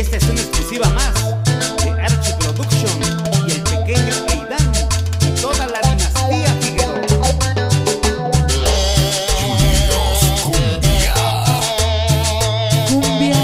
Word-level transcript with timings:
Esta 0.00 0.16
es 0.16 0.24
una 0.30 0.40
exclusiva 0.40 0.88
más 0.88 1.12
de 1.84 1.90
Archie 1.90 2.32
Production 2.38 2.90
y 3.46 3.50
el 3.50 3.62
pequeño 3.62 4.14
Aidan 4.30 4.72
y 5.20 5.40
toda 5.42 5.66
la 5.66 5.78
dinastía 5.82 6.54
Figueroa. 6.62 7.28
Cumbia. 10.42 11.14
Cumbia. 12.88 13.40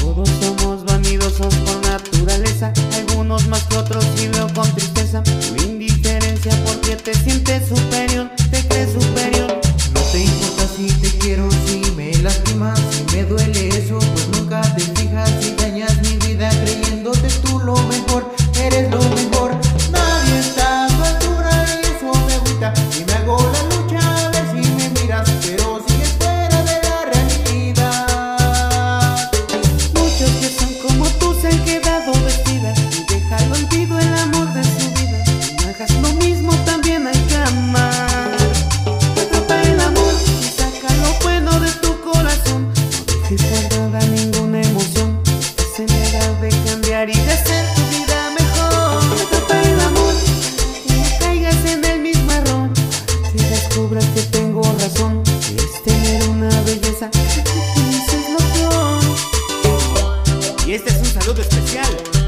Todos 0.00 0.28
somos 0.40 0.84
vanidosos 0.84 1.54
por 1.54 1.86
naturaleza, 1.86 2.72
algunos 2.96 3.46
más 3.46 3.62
que 3.68 3.76
otros 3.76 4.04
y 4.20 4.26
veo 4.26 4.52
con 4.52 4.68
tristeza 4.74 5.22
tu 5.22 5.62
indiferencia 5.62 6.52
porque 6.66 6.96
te 6.96 7.14
sientes 7.14 7.69
te 43.36 43.48
guardaba 43.48 44.00
ninguna 44.06 44.60
emoción. 44.60 45.20
Se 45.76 45.82
me 45.82 46.10
da 46.10 46.40
de 46.40 46.48
cambiar 46.64 47.08
y 47.08 47.14
de 47.14 47.32
hacer 47.32 47.64
tu 47.74 47.82
vida 47.82 48.30
mejor. 48.36 49.04
Atrapa 49.22 49.62
el 49.62 49.80
amor, 49.80 50.14
no 50.88 51.18
caigas 51.20 51.64
en 51.64 51.84
el 51.84 52.00
mismo 52.00 52.32
error. 52.32 52.70
Si 53.30 53.38
descubras 53.38 54.04
que 54.14 54.22
tengo 54.22 54.62
razón, 54.80 55.22
es 55.56 55.82
tener 55.84 56.28
una 56.28 56.48
belleza 56.62 57.08
que 57.10 57.18
es 57.20 58.30
lo 58.32 58.38
peor. 58.52 59.00
Y 60.66 60.72
este 60.72 60.90
es 60.90 60.96
un 60.96 61.06
saludo 61.06 61.40
especial. 61.42 62.19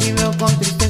y 0.00 0.12
veo 0.12 0.36
con 0.38 0.58
tristeza. 0.58 0.83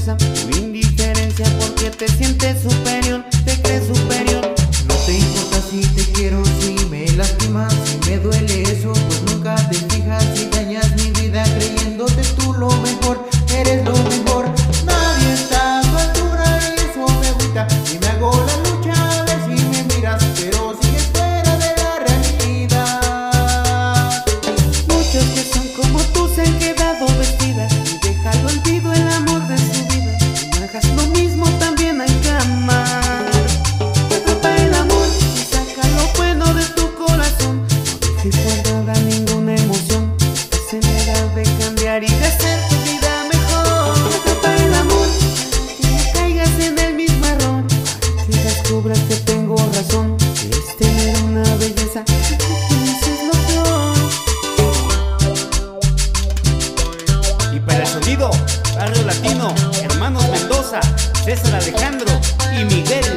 sonido, 57.94 58.28
barrio 58.74 59.04
latino, 59.04 59.54
hermanos 59.82 60.28
Mendoza, 60.28 60.80
César 61.24 61.54
Alejandro 61.54 62.08
y 62.52 62.64
Miguel 62.64 63.13